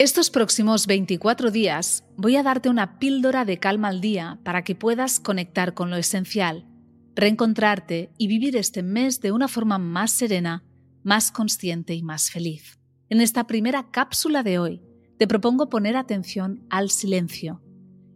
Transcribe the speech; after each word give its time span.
Estos 0.00 0.30
próximos 0.30 0.86
24 0.86 1.50
días 1.50 2.06
voy 2.16 2.36
a 2.36 2.42
darte 2.42 2.70
una 2.70 2.98
píldora 2.98 3.44
de 3.44 3.58
calma 3.58 3.88
al 3.88 4.00
día 4.00 4.40
para 4.44 4.64
que 4.64 4.74
puedas 4.74 5.20
conectar 5.20 5.74
con 5.74 5.90
lo 5.90 5.96
esencial, 5.96 6.66
reencontrarte 7.14 8.10
y 8.16 8.26
vivir 8.26 8.56
este 8.56 8.82
mes 8.82 9.20
de 9.20 9.30
una 9.30 9.46
forma 9.46 9.76
más 9.76 10.10
serena, 10.10 10.64
más 11.02 11.30
consciente 11.30 11.92
y 11.92 12.02
más 12.02 12.30
feliz. 12.30 12.80
En 13.10 13.20
esta 13.20 13.46
primera 13.46 13.90
cápsula 13.90 14.42
de 14.42 14.58
hoy 14.58 14.82
te 15.18 15.26
propongo 15.26 15.68
poner 15.68 15.98
atención 15.98 16.64
al 16.70 16.88
silencio, 16.88 17.60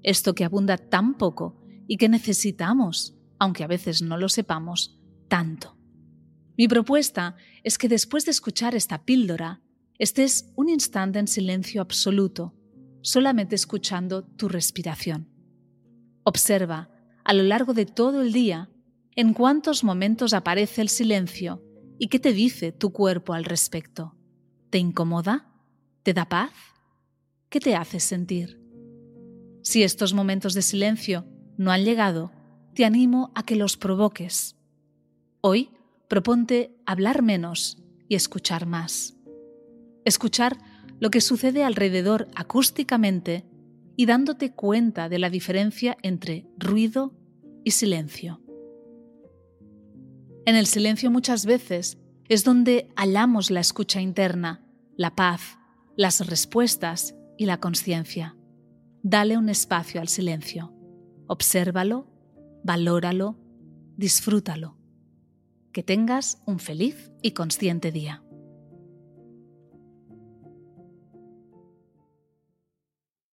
esto 0.02 0.34
que 0.34 0.46
abunda 0.46 0.78
tan 0.78 1.18
poco 1.18 1.60
y 1.86 1.98
que 1.98 2.08
necesitamos, 2.08 3.14
aunque 3.38 3.62
a 3.62 3.66
veces 3.66 4.00
no 4.00 4.16
lo 4.16 4.30
sepamos, 4.30 4.98
tanto. 5.28 5.76
Mi 6.56 6.66
propuesta 6.66 7.36
es 7.62 7.76
que 7.76 7.90
después 7.90 8.24
de 8.24 8.30
escuchar 8.30 8.74
esta 8.74 9.04
píldora, 9.04 9.60
estés 9.98 10.50
un 10.56 10.68
instante 10.68 11.18
en 11.18 11.28
silencio 11.28 11.80
absoluto, 11.80 12.54
solamente 13.00 13.54
escuchando 13.54 14.24
tu 14.24 14.48
respiración. 14.48 15.28
Observa 16.24 16.90
a 17.24 17.32
lo 17.32 17.42
largo 17.42 17.74
de 17.74 17.86
todo 17.86 18.22
el 18.22 18.32
día 18.32 18.70
en 19.14 19.34
cuántos 19.34 19.84
momentos 19.84 20.34
aparece 20.34 20.82
el 20.82 20.88
silencio 20.88 21.62
y 21.98 22.08
qué 22.08 22.18
te 22.18 22.32
dice 22.32 22.72
tu 22.72 22.92
cuerpo 22.92 23.34
al 23.34 23.44
respecto. 23.44 24.16
¿Te 24.70 24.78
incomoda? 24.78 25.52
¿Te 26.02 26.12
da 26.12 26.28
paz? 26.28 26.52
¿Qué 27.48 27.60
te 27.60 27.76
hace 27.76 28.00
sentir? 28.00 28.60
Si 29.62 29.82
estos 29.82 30.12
momentos 30.12 30.54
de 30.54 30.62
silencio 30.62 31.24
no 31.56 31.70
han 31.70 31.84
llegado, 31.84 32.32
te 32.74 32.84
animo 32.84 33.30
a 33.36 33.44
que 33.44 33.54
los 33.54 33.76
provoques. 33.76 34.56
Hoy 35.40 35.70
proponte 36.08 36.76
hablar 36.84 37.22
menos 37.22 37.78
y 38.08 38.16
escuchar 38.16 38.66
más 38.66 39.13
escuchar 40.04 40.58
lo 41.00 41.10
que 41.10 41.20
sucede 41.20 41.64
alrededor 41.64 42.28
acústicamente 42.34 43.44
y 43.96 44.06
dándote 44.06 44.52
cuenta 44.52 45.08
de 45.08 45.18
la 45.18 45.30
diferencia 45.30 45.96
entre 46.02 46.46
ruido 46.58 47.14
y 47.64 47.72
silencio. 47.72 48.40
En 50.46 50.56
el 50.56 50.66
silencio 50.66 51.10
muchas 51.10 51.46
veces 51.46 51.98
es 52.28 52.44
donde 52.44 52.88
hallamos 52.96 53.50
la 53.50 53.60
escucha 53.60 54.00
interna, 54.00 54.64
la 54.96 55.14
paz, 55.14 55.58
las 55.96 56.26
respuestas 56.26 57.14
y 57.38 57.46
la 57.46 57.60
conciencia. 57.60 58.36
Dale 59.02 59.36
un 59.36 59.48
espacio 59.48 60.00
al 60.00 60.08
silencio. 60.08 60.74
Obsérvalo, 61.26 62.08
valóralo, 62.62 63.38
disfrútalo. 63.96 64.76
Que 65.72 65.82
tengas 65.82 66.42
un 66.46 66.58
feliz 66.58 67.10
y 67.22 67.32
consciente 67.32 67.92
día. 67.92 68.23